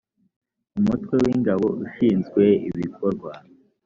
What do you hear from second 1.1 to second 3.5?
w ingabo ushinzwe ibikorwa